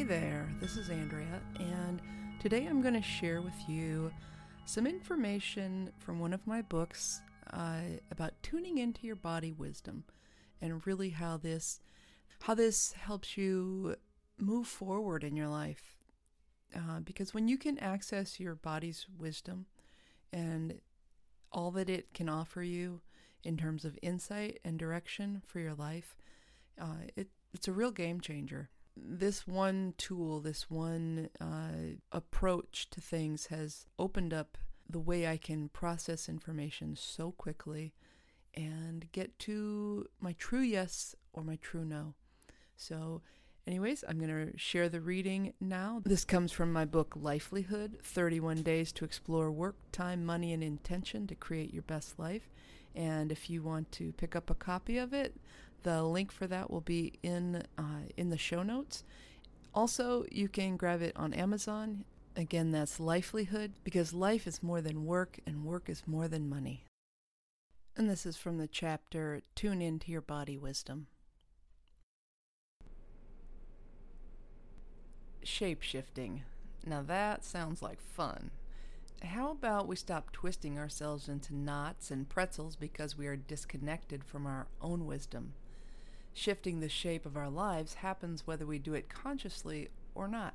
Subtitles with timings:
[0.00, 2.00] Hey there, this is Andrea, and
[2.40, 4.10] today I'm going to share with you
[4.64, 7.20] some information from one of my books
[7.52, 10.04] uh, about tuning into your body wisdom
[10.62, 11.82] and really how this
[12.40, 13.94] how this helps you
[14.38, 15.98] move forward in your life.
[16.74, 19.66] Uh, because when you can access your body's wisdom
[20.32, 20.80] and
[21.52, 23.02] all that it can offer you
[23.44, 26.16] in terms of insight and direction for your life,
[26.80, 28.70] uh, it, it's a real game changer
[29.02, 35.36] this one tool, this one uh, approach to things has opened up the way I
[35.36, 37.92] can process information so quickly
[38.54, 42.14] and get to my true yes or my true no.
[42.76, 43.22] So,
[43.66, 46.00] anyways, I'm going to share the reading now.
[46.04, 51.26] This comes from my book Lifelyhood 31 Days to Explore Work, Time, Money, and Intention
[51.28, 52.48] to Create Your Best Life.
[52.94, 55.36] And if you want to pick up a copy of it,
[55.82, 59.04] the link for that will be in uh, in the show notes.
[59.74, 62.04] Also, you can grab it on Amazon.
[62.36, 66.84] Again, that's livelihood because life is more than work and work is more than money.
[67.96, 71.06] And this is from the chapter Tune into Your Body Wisdom.
[75.42, 76.42] Shape shifting.
[76.86, 78.50] Now that sounds like fun.
[79.22, 84.46] How about we stop twisting ourselves into knots and pretzels because we are disconnected from
[84.46, 85.52] our own wisdom?
[86.32, 90.54] Shifting the shape of our lives happens whether we do it consciously or not.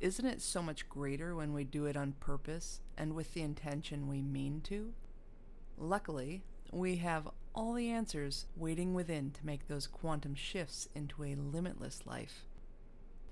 [0.00, 4.08] Isn't it so much greater when we do it on purpose and with the intention
[4.08, 4.92] we mean to?
[5.76, 11.34] Luckily, we have all the answers waiting within to make those quantum shifts into a
[11.34, 12.44] limitless life.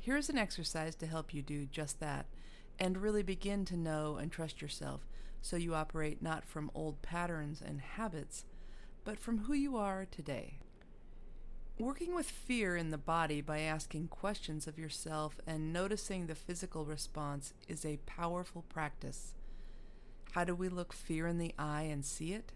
[0.00, 2.26] Here's an exercise to help you do just that
[2.78, 5.06] and really begin to know and trust yourself
[5.40, 8.44] so you operate not from old patterns and habits,
[9.04, 10.58] but from who you are today.
[11.78, 16.86] Working with fear in the body by asking questions of yourself and noticing the physical
[16.86, 19.34] response is a powerful practice.
[20.32, 22.52] How do we look fear in the eye and see it?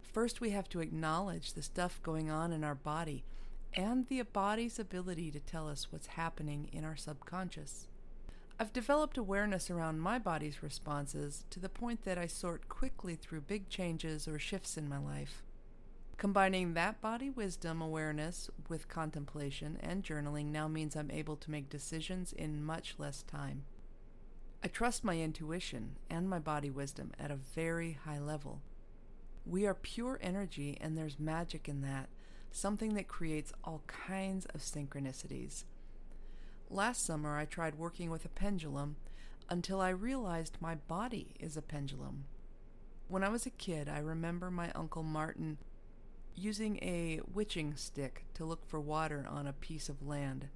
[0.00, 3.22] First, we have to acknowledge the stuff going on in our body
[3.74, 7.86] and the body's ability to tell us what's happening in our subconscious.
[8.58, 13.42] I've developed awareness around my body's responses to the point that I sort quickly through
[13.42, 15.42] big changes or shifts in my life.
[16.18, 21.70] Combining that body wisdom awareness with contemplation and journaling now means I'm able to make
[21.70, 23.62] decisions in much less time.
[24.60, 28.62] I trust my intuition and my body wisdom at a very high level.
[29.46, 32.08] We are pure energy, and there's magic in that,
[32.50, 35.62] something that creates all kinds of synchronicities.
[36.68, 38.96] Last summer, I tried working with a pendulum
[39.48, 42.24] until I realized my body is a pendulum.
[43.06, 45.58] When I was a kid, I remember my Uncle Martin
[46.38, 50.48] using a witching stick to look for water on a piece of land.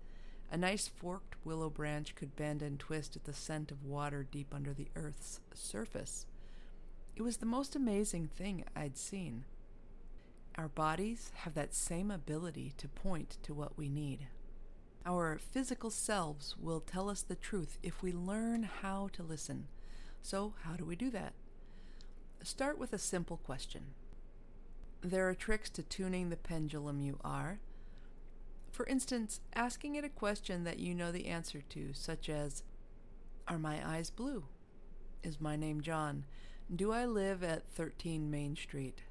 [0.50, 4.54] A nice forked willow branch could bend and twist at the scent of water deep
[4.54, 6.26] under the earth's surface.
[7.16, 9.44] It was the most amazing thing I'd seen.
[10.56, 14.26] Our bodies have that same ability to point to what we need.
[15.04, 19.66] Our physical selves will tell us the truth if we learn how to listen.
[20.20, 21.32] So, how do we do that?
[22.42, 23.94] Start with a simple question
[25.02, 27.58] there are tricks to tuning the pendulum you are.
[28.70, 32.62] For instance, asking it a question that you know the answer to, such as
[33.48, 34.44] Are my eyes blue?
[35.22, 36.24] Is my name John?
[36.74, 39.02] Do I live at 13 Main Street?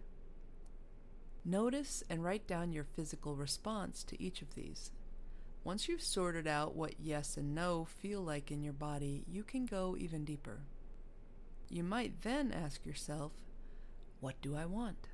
[1.44, 4.92] Notice and write down your physical response to each of these.
[5.64, 9.66] Once you've sorted out what yes and no feel like in your body, you can
[9.66, 10.62] go even deeper.
[11.70, 13.34] You might then ask yourself,
[14.22, 15.08] What do I want?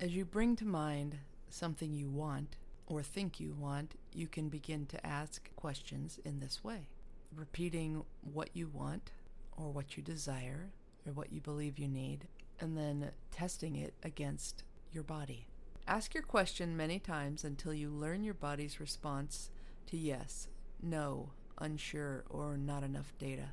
[0.00, 1.18] As you bring to mind
[1.50, 2.56] something you want
[2.86, 6.88] or think you want, you can begin to ask questions in this way,
[7.36, 9.10] repeating what you want
[9.58, 10.70] or what you desire
[11.06, 12.28] or what you believe you need,
[12.60, 15.46] and then testing it against your body.
[15.86, 19.50] Ask your question many times until you learn your body's response
[19.88, 20.48] to yes,
[20.82, 23.50] no, unsure, or not enough data.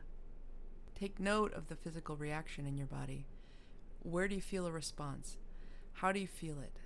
[0.97, 3.25] Take note of the physical reaction in your body.
[4.01, 5.35] Where do you feel a response?
[5.97, 6.77] How do you feel it?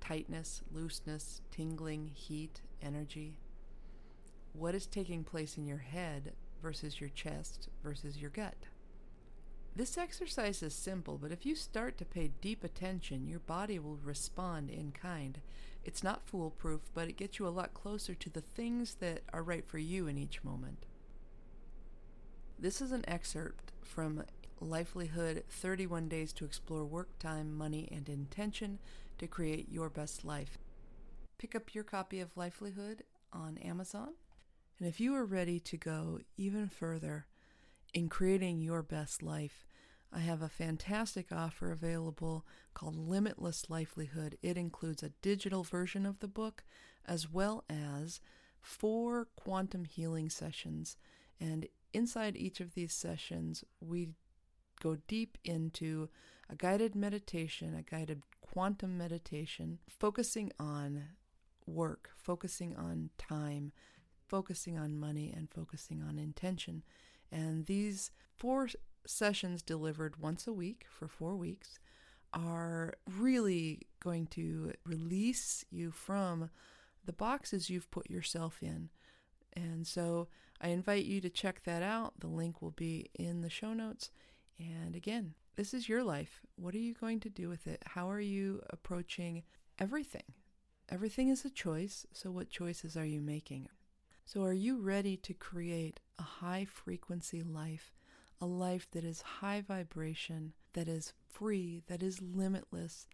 [0.00, 3.36] Tightness, looseness, tingling, heat, energy?
[4.54, 6.32] What is taking place in your head
[6.62, 8.56] versus your chest versus your gut?
[9.76, 13.98] This exercise is simple, but if you start to pay deep attention, your body will
[14.02, 15.42] respond in kind.
[15.84, 19.42] It's not foolproof, but it gets you a lot closer to the things that are
[19.42, 20.86] right for you in each moment.
[22.58, 24.24] This is an excerpt from
[24.62, 28.78] Lifelyhood 31 Days to Explore Work, Time, Money, and Intention
[29.18, 30.58] to Create Your Best Life.
[31.38, 33.00] Pick up your copy of Lifelyhood
[33.32, 34.10] on Amazon.
[34.78, 37.26] And if you are ready to go even further
[37.94, 39.66] in creating your best life,
[40.12, 44.36] I have a fantastic offer available called Limitless Livelihood.
[44.42, 46.64] It includes a digital version of the book
[47.06, 48.20] as well as
[48.60, 50.96] four quantum healing sessions.
[51.40, 54.08] And inside each of these sessions, we
[54.80, 56.08] go deep into
[56.48, 61.04] a guided meditation, a guided quantum meditation, focusing on
[61.66, 63.72] work, focusing on time,
[64.26, 66.82] focusing on money, and focusing on intention.
[67.30, 68.68] And these four
[69.06, 71.78] sessions delivered once a week for four weeks
[72.32, 76.50] are really going to release you from
[77.04, 78.88] the boxes you've put yourself in.
[79.54, 80.28] And so
[80.60, 82.14] I invite you to check that out.
[82.20, 84.10] The link will be in the show notes.
[84.60, 86.40] And again, this is your life.
[86.56, 87.82] What are you going to do with it?
[87.86, 89.42] How are you approaching
[89.78, 90.34] everything?
[90.90, 92.06] Everything is a choice.
[92.12, 93.68] So, what choices are you making?
[94.26, 97.94] So, are you ready to create a high frequency life,
[98.40, 103.06] a life that is high vibration, that is free, that is limitless,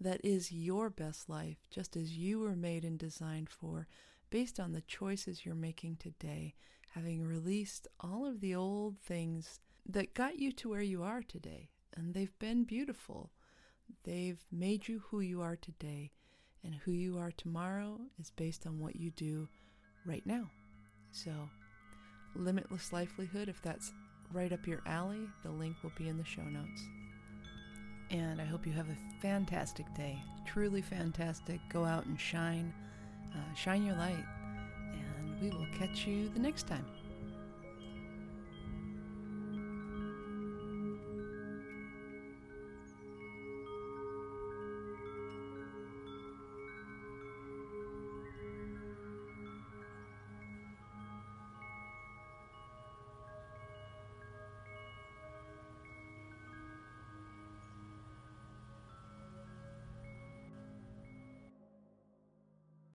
[0.00, 3.86] that is your best life, just as you were made and designed for,
[4.28, 6.54] based on the choices you're making today,
[6.90, 9.60] having released all of the old things
[9.92, 11.68] that got you to where you are today.
[11.96, 13.30] And they've been beautiful.
[14.04, 16.12] They've made you who you are today.
[16.62, 19.48] And who you are tomorrow is based on what you do
[20.04, 20.50] right now.
[21.10, 21.32] So,
[22.36, 23.92] limitless livelihood, if that's
[24.32, 26.82] right up your alley, the link will be in the show notes.
[28.10, 30.18] And I hope you have a fantastic day.
[30.46, 31.60] Truly fantastic.
[31.68, 32.74] Go out and shine.
[33.32, 34.24] Uh, shine your light.
[34.92, 36.84] And we will catch you the next time.